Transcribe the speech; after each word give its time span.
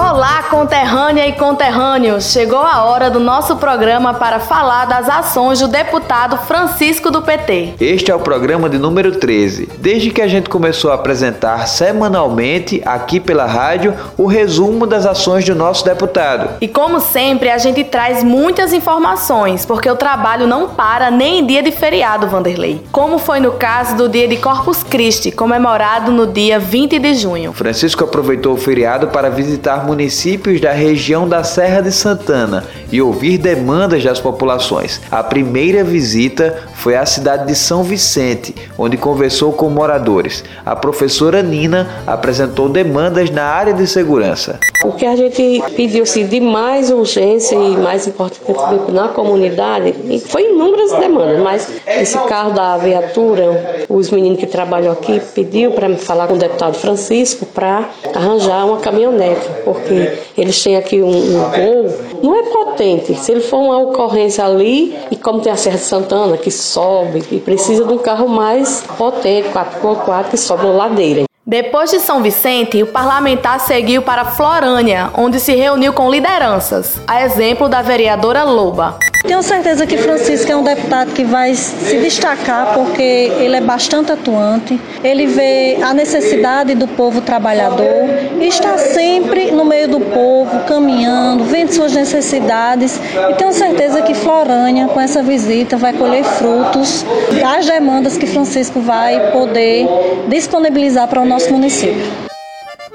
Olá, 0.00 0.44
conterrânea 0.44 1.26
e 1.26 1.32
conterrâneos! 1.32 2.30
Chegou 2.30 2.60
a 2.60 2.84
hora 2.84 3.10
do 3.10 3.18
nosso 3.18 3.56
programa 3.56 4.14
para 4.14 4.38
falar 4.38 4.84
das 4.84 5.08
ações 5.08 5.58
do 5.58 5.66
deputado 5.66 6.38
Francisco 6.38 7.10
do 7.10 7.20
PT. 7.20 7.74
Este 7.80 8.08
é 8.08 8.14
o 8.14 8.20
programa 8.20 8.70
de 8.70 8.78
número 8.78 9.18
13. 9.18 9.68
Desde 9.76 10.10
que 10.10 10.22
a 10.22 10.28
gente 10.28 10.48
começou 10.48 10.92
a 10.92 10.94
apresentar 10.94 11.66
semanalmente 11.66 12.80
aqui 12.86 13.18
pela 13.18 13.44
rádio 13.44 13.92
o 14.16 14.26
resumo 14.26 14.86
das 14.86 15.04
ações 15.04 15.44
do 15.44 15.52
nosso 15.56 15.84
deputado. 15.84 16.58
E 16.60 16.68
como 16.68 17.00
sempre, 17.00 17.50
a 17.50 17.58
gente 17.58 17.82
traz 17.82 18.22
muitas 18.22 18.72
informações, 18.72 19.66
porque 19.66 19.90
o 19.90 19.96
trabalho 19.96 20.46
não 20.46 20.68
para 20.68 21.10
nem 21.10 21.40
em 21.40 21.46
dia 21.46 21.60
de 21.60 21.72
feriado, 21.72 22.28
Vanderlei. 22.28 22.84
Como 22.92 23.18
foi 23.18 23.40
no 23.40 23.50
caso 23.50 23.96
do 23.96 24.08
dia 24.08 24.28
de 24.28 24.36
Corpus 24.36 24.84
Christi, 24.84 25.32
comemorado 25.32 26.12
no 26.12 26.24
dia 26.24 26.60
20 26.60 27.00
de 27.00 27.14
junho. 27.14 27.52
Francisco 27.52 28.04
aproveitou 28.04 28.54
o 28.54 28.56
feriado 28.56 29.08
para 29.08 29.28
visitar 29.28 29.87
municípios 29.88 30.60
da 30.60 30.70
região 30.70 31.26
da 31.26 31.42
Serra 31.42 31.80
de 31.80 31.90
Santana 31.90 32.62
e 32.92 33.00
ouvir 33.00 33.38
demandas 33.38 34.04
das 34.04 34.20
populações. 34.20 35.00
A 35.10 35.22
primeira 35.22 35.82
visita 35.82 36.58
foi 36.74 36.94
à 36.94 37.06
cidade 37.06 37.46
de 37.46 37.54
São 37.54 37.82
Vicente, 37.82 38.54
onde 38.76 38.98
conversou 38.98 39.50
com 39.50 39.70
moradores. 39.70 40.44
A 40.64 40.76
professora 40.76 41.42
Nina 41.42 42.02
apresentou 42.06 42.68
demandas 42.68 43.30
na 43.30 43.44
área 43.44 43.72
de 43.72 43.86
segurança. 43.86 44.60
O 44.84 44.92
que 44.92 45.04
a 45.04 45.16
gente 45.16 45.62
pediu-se 45.74 46.22
de 46.22 46.40
mais 46.40 46.90
urgência 46.90 47.56
e 47.56 47.76
mais 47.76 48.06
importante 48.06 48.92
na 48.92 49.08
comunidade 49.08 49.92
foi 50.26 50.50
inúmeras 50.50 50.92
demandas, 50.92 51.40
mas 51.40 51.68
esse 51.86 52.16
carro 52.20 52.52
da 52.52 52.76
viatura, 52.76 53.84
os 53.88 54.10
meninos 54.10 54.38
que 54.38 54.46
trabalham 54.46 54.92
aqui 54.92 55.20
pediu 55.34 55.72
para 55.72 55.88
me 55.88 55.96
falar 55.96 56.28
com 56.28 56.34
o 56.34 56.38
deputado 56.38 56.74
Francisco 56.74 57.44
para 57.44 57.90
arranjar 58.14 58.66
uma 58.66 58.78
caminhonete, 58.78 59.48
porque 59.64 60.12
eles 60.36 60.62
têm 60.62 60.76
aqui 60.76 61.02
um, 61.02 61.10
um 61.10 61.50
gol, 61.50 61.98
não 62.22 62.36
é 62.36 62.42
potente. 62.44 63.14
Se 63.16 63.32
ele 63.32 63.40
for 63.40 63.58
uma 63.58 63.78
ocorrência 63.78 64.44
ali, 64.44 64.96
e 65.10 65.16
como 65.16 65.40
tem 65.40 65.52
a 65.52 65.56
Serra 65.56 65.76
de 65.76 65.82
Santana 65.82 66.36
que 66.36 66.52
sobe, 66.52 67.24
e 67.32 67.38
precisa 67.40 67.84
de 67.84 67.92
um 67.92 67.98
carro 67.98 68.28
mais 68.28 68.84
potente, 68.96 69.48
4x4, 69.48 70.30
que 70.30 70.36
sobe 70.36 70.66
uma 70.66 70.74
ladeira. 70.74 71.27
Depois 71.48 71.90
de 71.90 71.98
São 71.98 72.22
Vicente, 72.22 72.82
o 72.82 72.86
parlamentar 72.88 73.58
seguiu 73.58 74.02
para 74.02 74.22
Florânia, 74.26 75.08
onde 75.14 75.40
se 75.40 75.54
reuniu 75.54 75.94
com 75.94 76.10
lideranças, 76.10 77.00
a 77.06 77.24
exemplo 77.24 77.70
da 77.70 77.80
vereadora 77.80 78.44
Loba. 78.44 78.98
Tenho 79.22 79.42
certeza 79.42 79.86
que 79.86 79.96
Francisco 79.98 80.50
é 80.50 80.56
um 80.56 80.62
deputado 80.62 81.12
que 81.12 81.24
vai 81.24 81.54
se 81.54 81.98
destacar 81.98 82.74
porque 82.74 83.02
ele 83.02 83.56
é 83.56 83.60
bastante 83.60 84.12
atuante, 84.12 84.80
ele 85.02 85.26
vê 85.26 85.78
a 85.82 85.92
necessidade 85.92 86.74
do 86.74 86.86
povo 86.86 87.20
trabalhador 87.20 88.08
e 88.40 88.46
está 88.46 88.78
sempre 88.78 89.50
no 89.50 89.64
meio 89.64 89.88
do 89.88 90.00
povo, 90.00 90.60
caminhando, 90.60 91.44
vendo 91.44 91.72
suas 91.72 91.92
necessidades. 91.92 93.00
E 93.30 93.34
tenho 93.34 93.52
certeza 93.52 94.02
que 94.02 94.14
Florânia, 94.14 94.86
com 94.88 95.00
essa 95.00 95.22
visita, 95.22 95.76
vai 95.76 95.92
colher 95.92 96.24
frutos 96.24 97.04
das 97.40 97.66
demandas 97.66 98.16
que 98.16 98.26
Francisco 98.26 98.80
vai 98.80 99.32
poder 99.32 99.86
disponibilizar 100.28 101.08
para 101.08 101.20
o 101.20 101.24
nosso 101.24 101.50
município. 101.52 102.27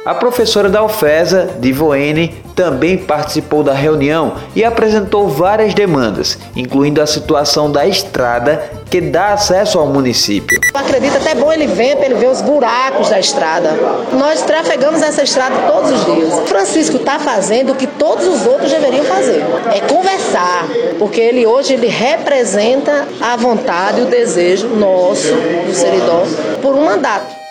A 0.05 0.13
professora 0.13 0.67
da 0.67 0.83
UFESA, 0.83 1.51
Divoene, 1.59 2.35
também 2.53 2.97
participou 2.97 3.63
da 3.63 3.73
reunião 3.73 4.33
e 4.53 4.61
apresentou 4.61 5.29
várias 5.29 5.73
demandas, 5.73 6.37
incluindo 6.57 7.01
a 7.01 7.07
situação 7.07 7.71
da 7.71 7.87
estrada 7.87 8.69
que 8.89 8.99
dá 8.99 9.31
acesso 9.31 9.79
ao 9.79 9.87
município. 9.87 10.59
Eu 10.73 10.79
acredito 10.81 11.15
até 11.15 11.33
bom 11.33 11.53
ele 11.53 11.67
ver 11.67 11.95
para 11.95 12.07
ele 12.07 12.15
ver 12.15 12.27
os 12.27 12.41
buracos 12.41 13.09
da 13.09 13.17
estrada. 13.17 13.71
Nós 14.11 14.41
trafegamos 14.41 15.01
essa 15.01 15.23
estrada 15.23 15.55
todos 15.71 15.91
os 15.91 16.05
dias. 16.05 16.49
Francisco 16.49 16.97
está 16.97 17.17
fazendo 17.17 17.71
o 17.71 17.75
que 17.75 17.87
todos 17.87 18.27
os 18.27 18.45
outros 18.45 18.69
deveriam 18.71 19.05
fazer, 19.05 19.41
é 19.73 19.79
conversar, 19.87 20.67
porque 20.99 21.21
ele 21.21 21.45
hoje 21.45 21.75
ele 21.75 21.87
representa 21.87 23.07
a 23.21 23.37
vontade 23.37 24.01
e 24.01 24.03
o 24.03 24.07
desejo 24.07 24.67
nosso 24.67 25.33
do 25.65 25.73
Seridó 25.73 26.23
por 26.61 26.75
um 26.75 26.83
mandato. 26.83 27.42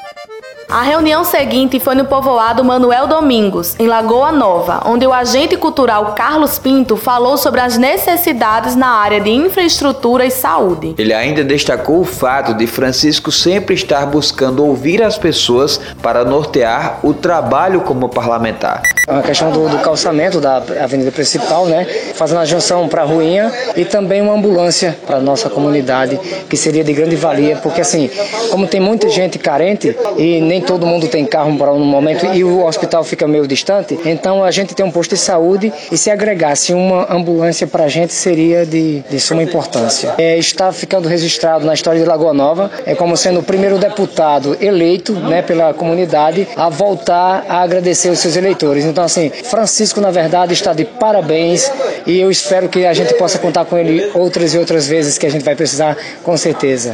A 0.72 0.80
reunião 0.80 1.22
seguinte 1.22 1.78
foi 1.78 1.94
no 1.94 2.06
povoado 2.06 2.64
Manuel 2.64 3.06
Domingos, 3.06 3.76
em 3.78 3.86
Lagoa 3.86 4.32
Nova, 4.32 4.80
onde 4.86 5.06
o 5.06 5.12
agente 5.12 5.54
cultural 5.54 6.14
Carlos 6.14 6.58
Pinto 6.58 6.96
falou 6.96 7.36
sobre 7.36 7.60
as 7.60 7.76
necessidades 7.76 8.74
na 8.74 8.86
área 8.86 9.20
de 9.20 9.28
infraestrutura 9.28 10.24
e 10.24 10.30
saúde. 10.30 10.94
Ele 10.96 11.12
ainda 11.12 11.44
destacou 11.44 12.00
o 12.00 12.06
fato 12.06 12.54
de 12.54 12.66
Francisco 12.66 13.30
sempre 13.30 13.74
estar 13.74 14.06
buscando 14.06 14.64
ouvir 14.64 15.02
as 15.02 15.18
pessoas 15.18 15.78
para 16.00 16.24
nortear 16.24 17.00
o 17.02 17.12
trabalho 17.12 17.82
como 17.82 18.08
parlamentar. 18.08 18.80
A 19.08 19.20
questão 19.20 19.50
do, 19.50 19.68
do 19.68 19.78
calçamento 19.78 20.40
da 20.40 20.62
avenida 20.80 21.10
principal, 21.10 21.66
né? 21.66 21.84
Fazendo 22.14 22.38
a 22.38 22.44
junção 22.44 22.88
para 22.88 23.02
a 23.02 23.04
Ruinha 23.04 23.52
e 23.76 23.84
também 23.84 24.20
uma 24.20 24.34
ambulância 24.34 24.96
para 25.04 25.16
a 25.16 25.20
nossa 25.20 25.50
comunidade, 25.50 26.20
que 26.48 26.56
seria 26.56 26.84
de 26.84 26.92
grande 26.92 27.16
valia, 27.16 27.56
porque 27.56 27.80
assim, 27.80 28.08
como 28.50 28.66
tem 28.68 28.80
muita 28.80 29.08
gente 29.08 29.40
carente 29.40 29.96
e 30.16 30.40
nem 30.40 30.60
todo 30.60 30.86
mundo 30.86 31.08
tem 31.08 31.26
carro 31.26 31.56
para 31.58 31.72
um 31.72 31.84
momento 31.84 32.26
e 32.26 32.44
o 32.44 32.64
hospital 32.64 33.02
fica 33.02 33.26
meio 33.26 33.46
distante, 33.46 33.98
então 34.04 34.44
a 34.44 34.52
gente 34.52 34.72
tem 34.72 34.86
um 34.86 34.90
posto 34.90 35.16
de 35.16 35.20
saúde 35.20 35.72
e 35.90 35.98
se 35.98 36.08
agregasse 36.08 36.72
uma 36.72 37.12
ambulância 37.12 37.66
para 37.66 37.84
a 37.84 37.88
gente 37.88 38.12
seria 38.12 38.64
de, 38.64 39.00
de 39.00 39.18
suma 39.18 39.42
importância. 39.42 40.14
É, 40.16 40.38
está 40.38 40.70
ficando 40.70 41.08
registrado 41.08 41.66
na 41.66 41.74
história 41.74 42.00
de 42.00 42.06
Lagoa 42.06 42.32
Nova 42.32 42.70
é 42.86 42.94
como 42.94 43.16
sendo 43.16 43.40
o 43.40 43.42
primeiro 43.42 43.78
deputado 43.78 44.56
eleito 44.60 45.12
né, 45.12 45.42
pela 45.42 45.74
comunidade 45.74 46.46
a 46.56 46.68
voltar 46.68 47.44
a 47.48 47.62
agradecer 47.62 48.08
os 48.10 48.20
seus 48.20 48.36
eleitores. 48.36 48.91
Então, 48.92 49.04
assim, 49.04 49.30
Francisco, 49.30 50.02
na 50.02 50.10
verdade, 50.10 50.52
está 50.52 50.74
de 50.74 50.84
parabéns 50.84 51.72
e 52.06 52.20
eu 52.20 52.30
espero 52.30 52.68
que 52.68 52.84
a 52.84 52.92
gente 52.92 53.14
possa 53.14 53.38
contar 53.38 53.64
com 53.64 53.78
ele 53.78 54.10
outras 54.14 54.52
e 54.52 54.58
outras 54.58 54.86
vezes 54.86 55.16
que 55.16 55.24
a 55.24 55.30
gente 55.30 55.42
vai 55.42 55.56
precisar, 55.56 55.96
com 56.22 56.36
certeza. 56.36 56.92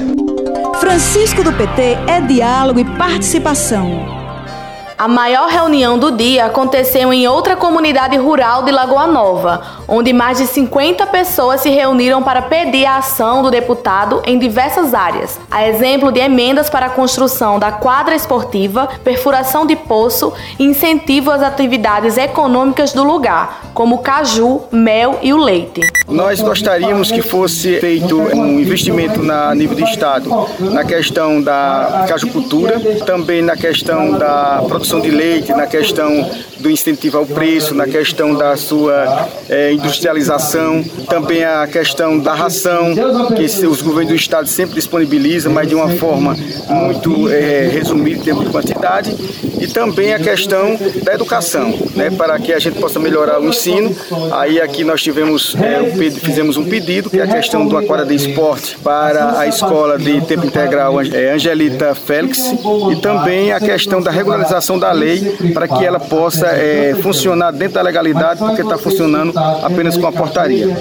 Francisco 0.79 1.43
do 1.43 1.53
PT 1.53 1.99
é 2.07 2.21
diálogo 2.21 2.79
e 2.79 2.85
participação. 2.97 4.18
A 4.99 5.07
maior 5.07 5.49
reunião 5.49 5.97
do 5.97 6.11
dia 6.11 6.47
aconteceu 6.47 7.13
em 7.13 7.29
outra 7.29 7.55
comunidade 7.55 8.17
rural 8.17 8.65
de 8.65 8.73
Lagoa 8.73 9.07
Nova, 9.07 9.63
onde 9.87 10.13
mais 10.13 10.39
de 10.39 10.47
50 10.49 11.07
pessoas 11.07 11.61
se 11.61 11.71
reuniram 11.71 12.21
para 12.21 12.43
pedir 12.43 12.85
a 12.85 12.97
ação 12.97 13.41
do 13.41 13.49
deputado 13.49 14.21
em 14.27 14.41
diversas 14.41 14.95
áreas, 14.95 15.39
a 15.49 15.69
exemplo 15.69 16.11
de 16.11 16.19
emendas 16.19 16.69
para 16.69 16.87
a 16.87 16.91
construção 16.91 17.61
da 17.61 17.71
quadra 17.71 18.17
esportiva, 18.17 18.89
perfuração 19.05 19.65
de 19.65 19.77
poço 19.77 20.33
e 20.59 20.65
incentivo 20.65 21.31
às 21.31 21.45
atividades 21.45 22.17
econômicas 22.17 22.93
do 22.93 23.05
lugar, 23.05 23.71
como 23.75 23.95
o 23.95 23.99
caju, 23.99 24.63
mel 24.73 25.21
e 25.23 25.33
o 25.33 25.37
leite. 25.37 25.81
Nós 26.09 26.41
gostaríamos 26.41 27.13
que 27.13 27.23
fosse 27.23 27.79
feito 27.79 28.19
um 28.19 28.59
investimento 28.59 29.23
na 29.23 29.55
nível 29.55 29.77
de 29.77 29.85
estado 29.85 30.29
na 30.59 30.83
questão 30.83 31.41
da 31.41 32.07
cajucultura, 32.09 32.81
também 33.07 33.43
na 33.43 33.57
questão 33.57 34.19
da 34.19 34.61
produção 34.67 34.88
de 34.97 35.11
leite, 35.11 35.53
na 35.53 35.67
questão 35.67 36.31
do 36.59 36.71
incentivo 36.71 37.19
ao 37.19 37.27
preço, 37.27 37.75
na 37.75 37.87
questão 37.87 38.35
da 38.35 38.57
sua 38.57 39.29
é, 39.49 39.73
industrialização, 39.73 40.83
também 41.09 41.45
a 41.45 41.67
questão 41.67 42.19
da 42.19 42.35
ração, 42.35 42.95
que 43.37 43.67
os 43.67 43.83
governos 43.83 44.13
do 44.13 44.17
estado 44.17 44.49
sempre 44.49 44.75
disponibilizam, 44.75 45.53
mas 45.53 45.69
de 45.69 45.75
uma 45.75 45.89
forma 45.91 46.37
muito 46.69 47.29
é, 47.31 47.69
resumida 47.69 48.21
em 48.21 48.23
termos 48.23 48.45
de 48.45 48.51
quantidade, 48.51 49.15
e 49.61 49.67
também 49.67 50.15
a 50.15 50.19
questão 50.19 50.79
da 51.03 51.15
educação, 51.15 51.75
né, 51.95 52.11
para 52.11 52.39
que 52.39 52.53
a 52.53 52.59
gente 52.59 52.79
possa 52.79 52.99
melhorar 52.99 53.41
o 53.41 53.49
ensino. 53.49 53.95
Aí 54.33 54.61
aqui 54.61 54.85
nós 54.85 55.03
tivemos, 55.03 55.55
é, 55.57 56.11
fizemos 56.11 56.57
um 56.57 56.65
pedido, 56.65 57.11
que 57.11 57.19
é 57.19 57.23
a 57.23 57.27
questão 57.27 57.67
do 57.67 57.77
aquário 57.77 58.07
de 58.07 58.15
esporte 58.15 58.77
para 58.83 59.39
a 59.39 59.47
escola 59.47 59.99
de 59.99 60.21
tempo 60.23 60.47
integral 60.47 60.99
Angelita 60.99 61.95
Félix, 61.95 62.39
e 62.93 62.97
também 63.01 63.53
a 63.53 63.61
questão 63.61 64.01
da 64.01 64.11
regularização 64.11 64.79
da 64.79 64.93
lei 64.93 65.37
para 65.53 65.67
que 65.67 65.85
ela 65.85 66.01
possa 66.01 66.48
é, 66.55 66.95
funcionar 67.03 67.51
dentro 67.51 67.75
da 67.75 67.83
legalidade, 67.83 68.41
porque 68.41 68.63
está 68.63 68.79
funcionando 68.79 69.33
apenas 69.37 69.97
com 69.97 70.07
a 70.07 70.13
portaria. 70.13 70.77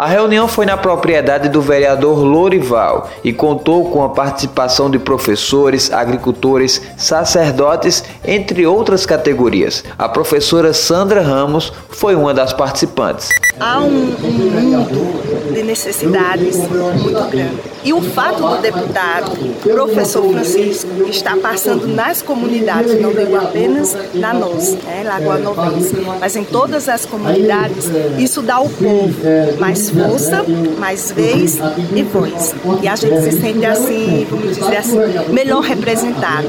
A 0.00 0.06
reunião 0.06 0.48
foi 0.48 0.64
na 0.64 0.78
propriedade 0.78 1.50
do 1.50 1.60
vereador 1.60 2.20
Lorival 2.20 3.10
e 3.22 3.34
contou 3.34 3.90
com 3.90 4.02
a 4.02 4.08
participação 4.08 4.90
de 4.90 4.98
professores, 4.98 5.92
agricultores, 5.92 6.80
sacerdotes, 6.96 8.02
entre 8.24 8.66
outras 8.66 9.04
categorias. 9.04 9.84
A 9.98 10.08
professora 10.08 10.72
Sandra 10.72 11.20
Ramos 11.20 11.70
foi 11.90 12.14
uma 12.14 12.32
das 12.32 12.54
participantes. 12.54 13.28
Há 13.60 13.80
um, 13.82 13.90
mundo 13.90 15.52
de 15.52 15.62
necessidades 15.62 16.56
muito 16.56 17.30
grande. 17.30 17.60
E 17.82 17.92
o 17.92 18.00
fato 18.02 18.42
do 18.42 18.58
deputado, 18.58 19.32
professor 19.62 20.22
Francisco, 20.30 20.88
estar 21.08 21.36
passando 21.38 21.86
nas 21.86 22.20
comunidades, 22.22 23.00
não 23.00 23.12
digo 23.12 23.36
apenas 23.36 23.96
na 24.14 24.34
nossa, 24.34 24.76
né, 24.84 25.02
Lagoa 25.04 25.38
Novense, 25.38 25.96
mas 26.18 26.36
em 26.36 26.44
todas 26.44 26.88
as 26.88 27.06
comunidades, 27.06 27.90
isso 28.18 28.42
dá 28.42 28.56
ao 28.56 28.68
povo 28.68 29.14
mais 29.58 29.90
força, 29.90 30.44
mais 30.78 31.10
vez 31.10 31.58
e 31.94 32.02
voz. 32.02 32.54
E 32.82 32.88
a 32.88 32.96
gente 32.96 33.22
se 33.22 33.40
sente 33.40 33.64
assim, 33.64 34.26
vamos 34.28 34.56
dizer 34.56 34.76
assim, 34.76 34.98
melhor 35.30 35.62
representado. 35.62 36.48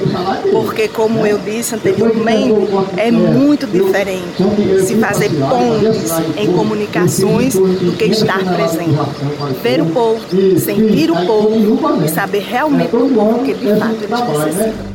Porque, 0.52 0.88
como 0.88 1.26
eu 1.26 1.38
disse 1.40 1.76
anteriormente, 1.76 2.54
é 2.98 3.10
muito 3.12 3.66
diferente 3.68 4.44
se 4.86 4.96
fazer 4.96 5.30
pontes 5.30 6.12
em 6.38 6.52
comunicações 7.02 7.54
do 7.54 7.96
que 7.98 8.06
estar 8.06 8.40
presente. 8.40 8.98
Ver 9.62 9.82
o 9.82 9.88
povo, 9.88 10.20
sentir 10.60 11.12
o 11.12 11.26
povo 11.26 12.04
e 12.04 12.10
saber 12.10 12.44
realmente 12.44 12.96
o 12.96 13.10
povo 13.10 13.44
que 13.44 13.54
de 13.54 13.78
fato 13.78 13.96
eles 14.04 14.56
necessitam. 14.56 14.92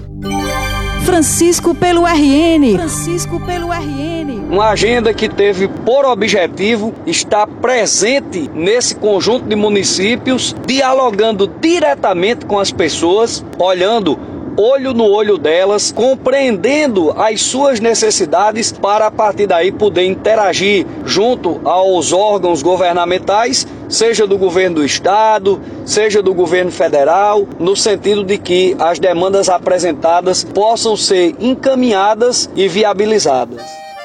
Francisco 1.05 1.75
pelo 1.75 2.05
RN. 2.05 2.75
Francisco 2.75 3.41
pelo 3.47 3.73
RN. 3.73 4.47
Uma 4.51 4.71
agenda 4.71 5.15
que 5.15 5.29
teve 5.29 5.69
por 5.69 6.05
objetivo 6.05 6.93
estar 7.07 7.47
presente 7.47 8.51
nesse 8.53 8.95
conjunto 8.95 9.47
de 9.47 9.57
municípios, 9.57 10.55
dialogando 10.67 11.47
diretamente 11.61 12.45
com 12.45 12.59
as 12.59 12.73
pessoas, 12.73 13.45
olhando 13.59 14.19
olho 14.57 14.95
no 14.95 15.05
olho 15.05 15.37
delas, 15.39 15.93
compreendendo 15.93 17.13
as 17.17 17.43
suas 17.43 17.81
necessidades 17.81 18.73
para 18.73 19.07
a 19.07 19.11
partir 19.11 19.47
daí 19.47 19.71
poder 19.71 20.05
interagir 20.05 20.87
junto 21.05 21.61
aos 21.65 22.13
órgãos 22.13 22.63
governamentais, 22.63 23.67
seja 23.89 24.27
do 24.27 24.39
governo 24.39 24.77
do 24.77 24.85
estado, 24.85 25.61
seja 25.85 26.23
do 26.23 26.35
governo 26.35 26.71
federal, 26.71 27.47
no 27.59 27.77
sentido 27.77 28.25
de 28.25 28.39
que 28.39 28.77
as 28.79 28.99
demandas 28.99 29.49
apresentadas 29.49 30.43
possam 30.43 30.97
ser 30.97 31.35
encaminhadas 31.39 32.51
e 32.57 32.69
viabilizadas. 32.69 33.63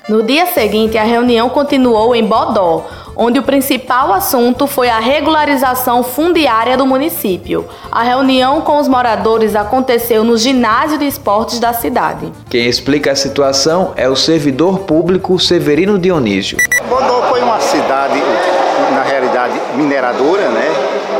No 0.09 0.23
dia 0.23 0.47
seguinte, 0.47 0.97
a 0.97 1.03
reunião 1.03 1.47
continuou 1.49 2.15
em 2.15 2.25
Bodó, 2.25 2.85
onde 3.21 3.37
o 3.37 3.43
principal 3.43 4.11
assunto 4.11 4.65
foi 4.65 4.89
a 4.89 4.97
regularização 4.97 6.01
fundiária 6.01 6.75
do 6.75 6.87
município. 6.87 7.67
A 7.91 8.01
reunião 8.01 8.61
com 8.61 8.79
os 8.79 8.87
moradores 8.87 9.55
aconteceu 9.55 10.23
no 10.23 10.35
ginásio 10.35 10.97
de 10.97 11.05
esportes 11.05 11.59
da 11.59 11.71
cidade. 11.71 12.31
Quem 12.49 12.65
explica 12.65 13.11
a 13.11 13.15
situação 13.15 13.93
é 13.95 14.09
o 14.09 14.15
servidor 14.15 14.79
público 14.79 15.37
Severino 15.37 15.99
Dionísio. 15.99 16.57
Bodó 16.89 17.21
foi 17.29 17.43
uma 17.43 17.59
cidade, 17.59 18.19
na 18.91 19.03
realidade, 19.03 19.53
mineradora, 19.75 20.49
né? 20.49 20.71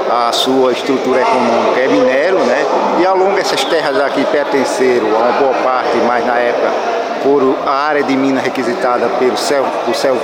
A 0.09 0.31
sua 0.31 0.71
estrutura 0.71 1.21
econômica 1.21 1.79
é 1.79 1.87
minério, 1.87 2.39
né? 2.39 2.65
E 2.99 3.05
ao 3.05 3.15
longo 3.15 3.35
dessas 3.35 3.63
terras 3.63 3.99
aqui 4.01 4.25
pertenceram 4.25 5.05
a 5.05 5.19
uma 5.19 5.31
boa 5.33 5.53
parte, 5.63 5.95
mas 6.07 6.25
na 6.25 6.35
época 6.39 7.00
por 7.23 7.41
a 7.65 7.71
área 7.71 8.03
de 8.03 8.15
mina 8.15 8.41
requisitada 8.41 9.07
pelo 9.19 9.37
Céu 9.37 9.65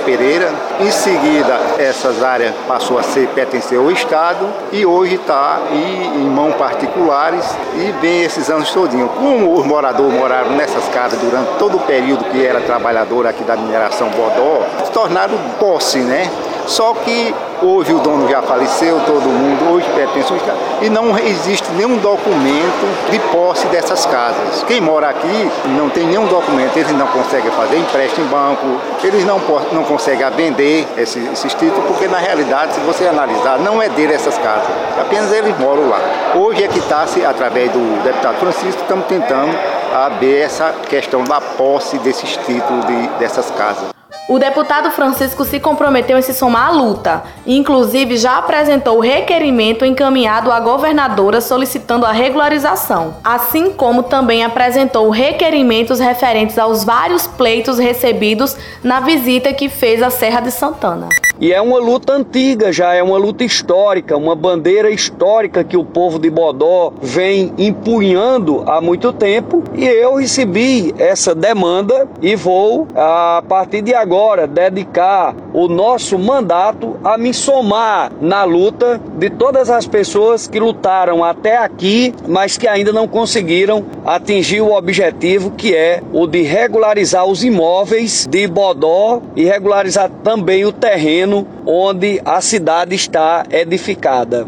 Pereira. 0.04 0.50
Em 0.80 0.90
seguida, 0.90 1.58
essas 1.78 2.22
áreas 2.22 2.54
passou 2.66 2.98
a 2.98 3.02
ser 3.02 3.28
pertencer 3.28 3.78
ao 3.78 3.90
Estado 3.90 4.48
e 4.72 4.84
hoje 4.84 5.14
está 5.14 5.60
em 5.72 6.28
mãos 6.28 6.54
particulares 6.56 7.44
e 7.76 7.92
vem 8.00 8.22
esses 8.22 8.50
anos 8.50 8.70
todinhos. 8.70 9.10
Como 9.16 9.54
os 9.58 9.66
moradores 9.66 10.12
moraram 10.12 10.50
nessas 10.52 10.86
casas 10.88 11.18
durante 11.18 11.50
todo 11.58 11.76
o 11.76 11.80
período 11.80 12.24
que 12.24 12.44
era 12.44 12.60
trabalhador 12.60 13.26
aqui 13.26 13.42
da 13.44 13.56
mineração 13.56 14.08
Bodó, 14.10 14.62
se 14.84 14.90
tornaram 14.92 15.36
posse, 15.58 15.98
né? 15.98 16.30
Só 16.66 16.92
que 16.94 17.34
hoje 17.62 17.92
o 17.92 17.98
dono 17.98 18.28
já 18.28 18.42
faleceu, 18.42 19.00
todo 19.06 19.22
mundo, 19.22 19.74
hoje 19.74 19.86
pertence 19.94 20.32
ao 20.32 20.36
Estado, 20.36 20.58
e 20.82 20.90
não 20.90 21.16
existe 21.18 21.70
nenhum 21.72 21.96
documento 21.98 23.10
de 23.10 23.18
posse 23.30 23.66
dessas 23.68 24.06
casas. 24.06 24.62
Quem 24.66 24.80
mora 24.80 25.08
aqui 25.08 25.50
não 25.76 25.88
tem 25.90 26.06
nenhum 26.06 26.26
documento, 26.26 26.76
eles 26.76 26.92
não 26.92 27.06
conseguem 27.06 27.50
fazer 27.52 27.78
empréstimo 27.78 28.26
em 28.26 28.28
banco, 28.28 28.80
eles 29.02 29.24
não, 29.24 29.40
não 29.72 29.84
conseguem 29.84 30.28
vender 30.30 30.86
esses, 30.96 31.32
esses 31.32 31.54
títulos, 31.54 31.84
porque 31.86 32.08
na 32.08 32.18
realidade, 32.18 32.74
se 32.74 32.80
você 32.80 33.06
analisar, 33.06 33.58
não 33.58 33.80
é 33.80 33.88
dele 33.88 34.14
essas 34.14 34.36
casas, 34.38 34.68
apenas 35.00 35.32
eles 35.32 35.56
moram 35.58 35.88
lá. 35.88 35.98
Hoje 36.34 36.64
é 36.64 36.68
que 36.68 36.78
está, 36.78 37.06
através 37.28 37.70
do 37.70 38.02
deputado 38.02 38.36
Francisco, 38.38 38.82
estamos 38.82 39.06
tentando 39.06 39.56
abrir 39.92 40.38
essa 40.38 40.74
questão 40.88 41.24
da 41.24 41.40
posse 41.40 41.98
desses 41.98 42.36
títulos 42.36 42.84
de, 42.86 43.08
dessas 43.18 43.50
casas. 43.50 43.97
O 44.28 44.38
deputado 44.38 44.90
Francisco 44.90 45.42
se 45.42 45.58
comprometeu 45.58 46.18
em 46.18 46.22
se 46.22 46.34
somar 46.34 46.68
à 46.68 46.70
luta 46.70 47.22
inclusive, 47.46 48.18
já 48.18 48.36
apresentou 48.36 48.98
o 48.98 49.00
requerimento 49.00 49.86
encaminhado 49.86 50.52
à 50.52 50.60
governadora 50.60 51.40
solicitando 51.40 52.04
a 52.04 52.12
regularização, 52.12 53.16
assim 53.24 53.72
como 53.72 54.02
também 54.02 54.44
apresentou 54.44 55.08
requerimentos 55.08 55.98
referentes 55.98 56.58
aos 56.58 56.84
vários 56.84 57.26
pleitos 57.26 57.78
recebidos 57.78 58.54
na 58.84 59.00
visita 59.00 59.54
que 59.54 59.70
fez 59.70 60.02
à 60.02 60.10
Serra 60.10 60.40
de 60.40 60.50
Santana. 60.50 61.08
E 61.40 61.52
é 61.52 61.60
uma 61.60 61.78
luta 61.78 62.14
antiga, 62.14 62.72
já 62.72 62.94
é 62.94 63.02
uma 63.02 63.16
luta 63.16 63.44
histórica, 63.44 64.16
uma 64.16 64.34
bandeira 64.34 64.90
histórica 64.90 65.62
que 65.62 65.76
o 65.76 65.84
povo 65.84 66.18
de 66.18 66.28
Bodó 66.28 66.92
vem 67.00 67.52
empunhando 67.56 68.64
há 68.66 68.80
muito 68.80 69.12
tempo. 69.12 69.62
E 69.72 69.84
eu 69.84 70.16
recebi 70.16 70.92
essa 70.98 71.36
demanda 71.36 72.08
e 72.20 72.34
vou, 72.34 72.88
a 72.92 73.40
partir 73.48 73.82
de 73.82 73.94
agora, 73.94 74.48
dedicar 74.48 75.32
o 75.54 75.68
nosso 75.68 76.18
mandato 76.18 76.96
a 77.04 77.16
me 77.16 77.32
somar 77.32 78.10
na 78.20 78.42
luta 78.42 79.00
de 79.16 79.30
todas 79.30 79.70
as 79.70 79.86
pessoas 79.86 80.48
que 80.48 80.58
lutaram 80.58 81.22
até 81.22 81.56
aqui, 81.56 82.12
mas 82.26 82.56
que 82.56 82.66
ainda 82.66 82.92
não 82.92 83.06
conseguiram 83.06 83.84
atingir 84.04 84.60
o 84.60 84.72
objetivo 84.72 85.52
que 85.52 85.72
é 85.72 86.02
o 86.12 86.26
de 86.26 86.42
regularizar 86.42 87.24
os 87.26 87.44
imóveis 87.44 88.26
de 88.26 88.48
Bodó 88.48 89.22
e 89.36 89.44
regularizar 89.44 90.10
também 90.24 90.64
o 90.64 90.72
terreno 90.72 91.27
terreno 91.28 91.46
onde 91.66 92.20
a 92.24 92.40
cidade 92.40 92.94
está 92.94 93.44
edificada. 93.50 94.46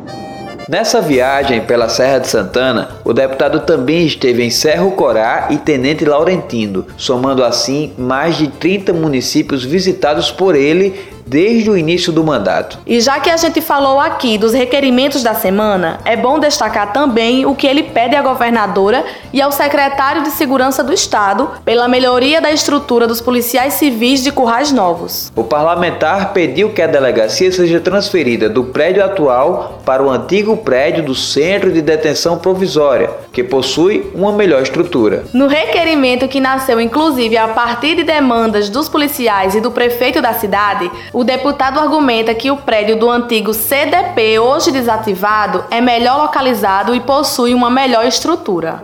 Nessa 0.68 1.00
viagem 1.00 1.62
pela 1.62 1.88
Serra 1.88 2.20
de 2.20 2.28
Santana, 2.28 2.90
o 3.04 3.12
deputado 3.12 3.60
também 3.60 4.06
esteve 4.06 4.44
em 4.44 4.50
Serro 4.50 4.92
Corá 4.92 5.48
e 5.50 5.58
Tenente 5.58 6.04
Laurentino, 6.04 6.86
somando 6.96 7.42
assim 7.42 7.92
mais 7.98 8.36
de 8.38 8.46
30 8.46 8.92
municípios 8.92 9.64
visitados 9.64 10.30
por 10.30 10.54
ele 10.54 11.09
desde 11.26 11.70
o 11.70 11.76
início 11.76 12.12
do 12.12 12.24
mandato. 12.24 12.78
E 12.86 13.00
já 13.00 13.20
que 13.20 13.30
a 13.30 13.36
gente 13.36 13.60
falou 13.60 14.00
aqui 14.00 14.38
dos 14.38 14.52
requerimentos 14.52 15.22
da 15.22 15.34
semana, 15.34 16.00
é 16.04 16.16
bom 16.16 16.38
destacar 16.38 16.92
também 16.92 17.46
o 17.46 17.54
que 17.54 17.66
ele 17.66 17.82
pede 17.82 18.16
à 18.16 18.22
governadora 18.22 19.04
e 19.32 19.40
ao 19.40 19.52
secretário 19.52 20.22
de 20.22 20.30
Segurança 20.30 20.82
do 20.82 20.92
Estado 20.92 21.50
pela 21.64 21.88
melhoria 21.88 22.40
da 22.40 22.50
estrutura 22.50 23.06
dos 23.06 23.20
policiais 23.20 23.74
civis 23.74 24.22
de 24.22 24.32
Currais 24.32 24.72
Novos. 24.72 25.32
O 25.36 25.44
parlamentar 25.44 26.32
pediu 26.32 26.70
que 26.70 26.82
a 26.82 26.86
delegacia 26.86 27.50
seja 27.52 27.80
transferida 27.80 28.48
do 28.48 28.64
prédio 28.64 29.04
atual 29.04 29.80
para 29.84 30.02
o 30.02 30.10
antigo 30.10 30.56
prédio 30.56 31.04
do 31.04 31.14
Centro 31.14 31.72
de 31.72 31.82
Detenção 31.82 32.38
Provisória, 32.38 33.10
que 33.32 33.42
possui 33.42 34.10
uma 34.14 34.32
melhor 34.32 34.62
estrutura. 34.62 35.24
No 35.32 35.46
requerimento 35.46 36.28
que 36.28 36.40
nasceu 36.40 36.80
inclusive 36.80 37.36
a 37.36 37.48
partir 37.48 37.96
de 37.96 38.04
demandas 38.04 38.68
dos 38.68 38.88
policiais 38.88 39.54
e 39.54 39.60
do 39.60 39.70
prefeito 39.70 40.20
da 40.20 40.34
cidade, 40.34 40.90
o 41.12 41.24
deputado 41.24 41.80
argumenta 41.80 42.34
que 42.34 42.50
o 42.50 42.56
prédio 42.56 42.96
do 42.96 43.10
antigo 43.10 43.52
CDP, 43.52 44.38
hoje 44.38 44.70
desativado, 44.70 45.64
é 45.70 45.80
melhor 45.80 46.22
localizado 46.22 46.94
e 46.94 47.00
possui 47.00 47.52
uma 47.52 47.70
melhor 47.70 48.06
estrutura. 48.06 48.82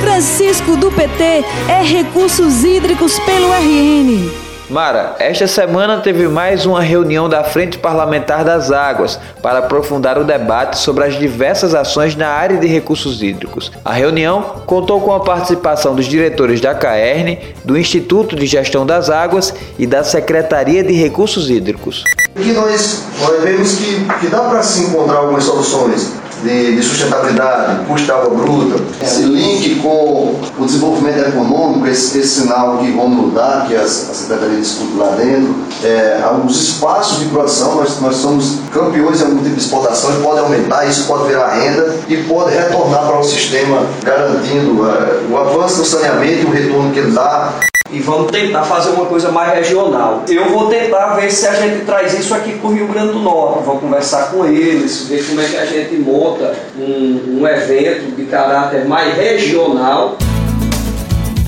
Francisco 0.00 0.76
do 0.76 0.90
PT 0.90 1.44
é 1.68 1.82
recursos 1.82 2.64
hídricos 2.64 3.18
pelo 3.20 3.52
RN. 3.52 4.47
Mara, 4.70 5.16
esta 5.18 5.46
semana 5.46 6.02
teve 6.02 6.28
mais 6.28 6.66
uma 6.66 6.82
reunião 6.82 7.26
da 7.26 7.42
Frente 7.42 7.78
Parlamentar 7.78 8.44
das 8.44 8.70
Águas 8.70 9.18
para 9.40 9.60
aprofundar 9.60 10.18
o 10.18 10.24
debate 10.24 10.76
sobre 10.76 11.04
as 11.04 11.18
diversas 11.18 11.74
ações 11.74 12.14
na 12.14 12.28
área 12.28 12.58
de 12.58 12.66
recursos 12.66 13.22
hídricos. 13.22 13.72
A 13.82 13.94
reunião 13.94 14.42
contou 14.66 15.00
com 15.00 15.14
a 15.14 15.20
participação 15.20 15.94
dos 15.94 16.04
diretores 16.04 16.60
da 16.60 16.74
CAERN, 16.74 17.38
do 17.64 17.78
Instituto 17.78 18.36
de 18.36 18.44
Gestão 18.44 18.84
das 18.84 19.08
Águas 19.08 19.54
e 19.78 19.86
da 19.86 20.04
Secretaria 20.04 20.84
de 20.84 20.92
Recursos 20.92 21.48
Hídricos. 21.48 22.04
Aqui 22.36 22.52
nós, 22.52 23.04
nós 23.22 23.42
vemos 23.42 23.74
que, 23.74 24.04
que 24.20 24.26
dá 24.26 24.40
para 24.40 24.62
se 24.62 24.82
encontrar 24.82 25.16
algumas 25.16 25.44
soluções 25.44 26.12
de, 26.42 26.76
de 26.76 26.82
sustentabilidade, 26.82 27.84
custo 27.86 28.12
água 28.12 28.30
bruta, 28.30 28.82
esse 29.02 29.22
link 29.22 29.76
com 29.80 30.40
o 30.58 30.66
desenvolvimento 30.66 31.28
econômico, 31.28 31.86
esse, 31.86 32.18
esse 32.18 32.42
sinal 32.42 32.78
que 32.78 32.90
vamos 32.92 33.34
dar, 33.34 33.66
que 33.66 33.76
a, 33.76 33.82
a 33.82 33.86
Secretaria 33.86 34.58
discute 34.58 34.96
lá 34.96 35.10
dentro, 35.16 35.54
é, 35.82 36.22
os 36.44 36.60
espaços 36.60 37.20
de 37.20 37.26
produção, 37.26 37.76
nós, 37.76 38.00
nós 38.00 38.16
somos 38.16 38.58
campeões 38.72 39.20
em 39.20 39.24
algum 39.24 39.42
tipo 39.42 39.54
de 39.54 39.60
exportação, 39.60 40.18
e 40.18 40.22
pode 40.22 40.40
aumentar, 40.40 40.86
isso 40.86 41.06
pode 41.06 41.28
virar 41.28 41.48
renda 41.54 41.96
e 42.08 42.16
pode 42.24 42.54
retornar 42.54 43.06
para 43.06 43.18
o 43.18 43.24
sistema, 43.24 43.86
garantindo 44.02 44.88
é, 44.88 45.26
o 45.30 45.36
avanço 45.36 45.78
do 45.78 45.84
saneamento 45.84 46.42
e 46.42 46.44
o 46.44 46.50
retorno 46.50 46.92
que 46.92 46.98
ele 46.98 47.12
dá 47.12 47.52
e 47.90 48.00
vamos 48.00 48.30
tentar 48.30 48.64
fazer 48.64 48.90
uma 48.90 49.06
coisa 49.06 49.30
mais 49.32 49.54
regional. 49.54 50.24
Eu 50.28 50.46
vou 50.50 50.68
tentar 50.68 51.14
ver 51.14 51.30
se 51.30 51.46
a 51.46 51.54
gente 51.54 51.84
traz 51.84 52.18
isso 52.18 52.34
aqui 52.34 52.52
para 52.58 52.68
o 52.68 52.72
Rio 52.72 52.86
Grande 52.88 53.12
do 53.12 53.20
Norte, 53.20 53.64
vou 53.64 53.78
conversar 53.78 54.30
com 54.30 54.44
eles, 54.44 55.06
ver 55.08 55.26
como 55.26 55.40
é 55.40 55.44
que 55.44 55.56
a 55.56 55.66
gente 55.66 55.96
monta 55.96 56.54
um, 56.78 57.40
um 57.40 57.46
evento 57.46 58.14
de 58.14 58.24
caráter 58.24 58.86
mais 58.86 59.14
regional. 59.16 60.16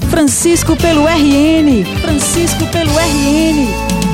Francisco 0.09 0.77
pelo 0.77 1.05
RN. 1.07 1.85
Francisco 2.03 2.67
pelo 2.73 2.91
RN. 2.91 4.10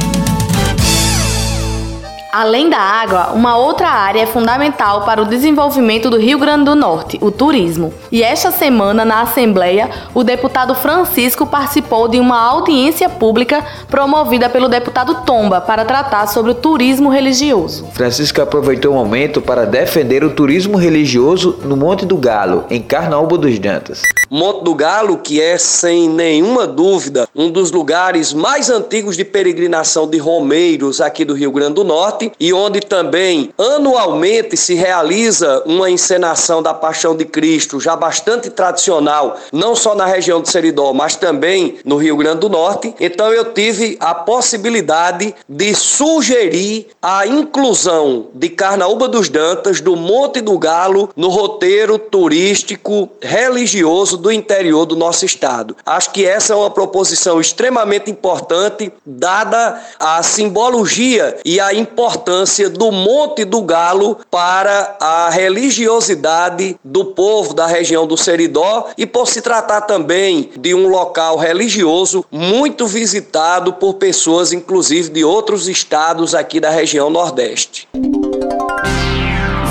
Além 2.38 2.68
da 2.68 2.76
água, 2.76 3.30
uma 3.32 3.56
outra 3.56 3.88
área 3.88 4.20
é 4.20 4.26
fundamental 4.26 5.06
para 5.06 5.22
o 5.22 5.24
desenvolvimento 5.24 6.10
do 6.10 6.18
Rio 6.18 6.38
Grande 6.38 6.66
do 6.66 6.74
Norte, 6.74 7.18
o 7.22 7.30
turismo. 7.30 7.94
E 8.12 8.22
esta 8.22 8.50
semana, 8.50 9.06
na 9.06 9.22
Assembleia, 9.22 9.88
o 10.12 10.22
deputado 10.22 10.74
Francisco 10.74 11.46
participou 11.46 12.08
de 12.08 12.20
uma 12.20 12.38
audiência 12.38 13.08
pública 13.08 13.64
promovida 13.88 14.50
pelo 14.50 14.68
deputado 14.68 15.24
Tomba 15.24 15.62
para 15.62 15.86
tratar 15.86 16.26
sobre 16.26 16.50
o 16.50 16.54
turismo 16.54 17.08
religioso. 17.08 17.86
Francisco 17.94 18.42
aproveitou 18.42 18.92
o 18.92 18.96
momento 18.96 19.40
para 19.40 19.64
defender 19.64 20.22
o 20.22 20.28
turismo 20.28 20.76
religioso 20.76 21.58
no 21.64 21.74
Monte 21.74 22.04
do 22.04 22.18
Galo, 22.18 22.66
em 22.68 22.82
Carnaúba 22.82 23.38
dos 23.38 23.58
Dantas. 23.58 24.02
Monte 24.30 24.64
do 24.64 24.74
Galo, 24.74 25.18
que 25.18 25.40
é 25.40 25.56
sem 25.58 26.08
nenhuma 26.08 26.66
dúvida 26.66 27.28
um 27.34 27.50
dos 27.50 27.70
lugares 27.70 28.32
mais 28.32 28.70
antigos 28.70 29.16
de 29.16 29.24
peregrinação 29.24 30.08
de 30.08 30.18
romeiros 30.18 31.00
aqui 31.00 31.24
do 31.24 31.34
Rio 31.34 31.52
Grande 31.52 31.74
do 31.74 31.84
Norte 31.84 32.32
e 32.38 32.52
onde 32.52 32.80
também 32.80 33.50
anualmente 33.56 34.56
se 34.56 34.74
realiza 34.74 35.62
uma 35.66 35.90
encenação 35.90 36.62
da 36.62 36.74
Paixão 36.74 37.16
de 37.16 37.24
Cristo, 37.24 37.80
já 37.80 37.94
bastante 37.94 38.50
tradicional, 38.50 39.36
não 39.52 39.76
só 39.76 39.94
na 39.94 40.06
região 40.06 40.40
de 40.40 40.48
Seridó, 40.48 40.92
mas 40.92 41.16
também 41.16 41.76
no 41.84 41.96
Rio 41.96 42.16
Grande 42.16 42.40
do 42.40 42.48
Norte. 42.48 42.94
Então 42.98 43.32
eu 43.32 43.52
tive 43.52 43.96
a 44.00 44.14
possibilidade 44.14 45.34
de 45.48 45.74
sugerir 45.74 46.88
a 47.00 47.26
inclusão 47.26 48.28
de 48.34 48.48
Carnaúba 48.48 49.08
dos 49.08 49.28
Dantas, 49.28 49.80
do 49.80 49.94
Monte 49.96 50.40
do 50.40 50.58
Galo, 50.58 51.10
no 51.16 51.28
roteiro 51.28 51.98
turístico 51.98 53.08
religioso 53.20 54.15
do 54.16 54.32
interior 54.32 54.86
do 54.86 54.96
nosso 54.96 55.24
estado. 55.24 55.76
Acho 55.84 56.10
que 56.12 56.24
essa 56.24 56.52
é 56.52 56.56
uma 56.56 56.70
proposição 56.70 57.40
extremamente 57.40 58.10
importante, 58.10 58.92
dada 59.04 59.80
a 59.98 60.22
simbologia 60.22 61.38
e 61.44 61.60
a 61.60 61.74
importância 61.74 62.68
do 62.68 62.90
Monte 62.90 63.44
do 63.44 63.62
Galo 63.62 64.18
para 64.30 64.96
a 65.00 65.30
religiosidade 65.30 66.76
do 66.84 67.06
povo 67.06 67.54
da 67.54 67.66
região 67.66 68.06
do 68.06 68.16
Seridó 68.16 68.88
e 68.96 69.06
por 69.06 69.28
se 69.28 69.40
tratar 69.40 69.82
também 69.82 70.50
de 70.56 70.74
um 70.74 70.88
local 70.88 71.36
religioso 71.36 72.24
muito 72.30 72.86
visitado 72.86 73.72
por 73.74 73.94
pessoas, 73.94 74.52
inclusive 74.52 75.10
de 75.10 75.24
outros 75.24 75.68
estados 75.68 76.34
aqui 76.34 76.60
da 76.60 76.70
região 76.70 77.10
Nordeste. 77.10 77.88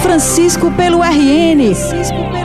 Francisco 0.02 0.72
pelo 0.72 1.02
RN. 1.02 1.74
Francisco 1.74 2.45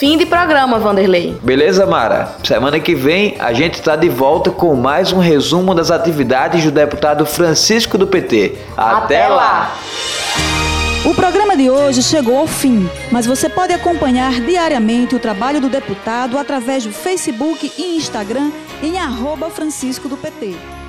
Fim 0.00 0.16
de 0.16 0.24
programa, 0.24 0.78
Vanderlei. 0.78 1.38
Beleza, 1.42 1.84
Mara? 1.84 2.34
Semana 2.42 2.80
que 2.80 2.94
vem 2.94 3.36
a 3.38 3.52
gente 3.52 3.74
está 3.74 3.96
de 3.96 4.08
volta 4.08 4.50
com 4.50 4.74
mais 4.74 5.12
um 5.12 5.18
resumo 5.18 5.74
das 5.74 5.90
atividades 5.90 6.64
do 6.64 6.70
deputado 6.70 7.26
Francisco 7.26 7.98
do 7.98 8.06
PT. 8.06 8.56
Até, 8.74 9.24
Até 9.24 9.28
lá. 9.28 9.76
O 11.04 11.12
programa 11.12 11.54
de 11.54 11.68
hoje 11.68 12.02
chegou 12.02 12.38
ao 12.38 12.46
fim, 12.46 12.88
mas 13.12 13.26
você 13.26 13.46
pode 13.50 13.74
acompanhar 13.74 14.40
diariamente 14.40 15.14
o 15.14 15.18
trabalho 15.18 15.60
do 15.60 15.68
deputado 15.68 16.38
através 16.38 16.86
do 16.86 16.92
Facebook 16.92 17.70
e 17.76 17.98
Instagram 17.98 18.50
em 18.82 18.98
arroba 18.98 19.50
Francisco 19.50 20.08
do 20.08 20.16
PT. 20.16 20.79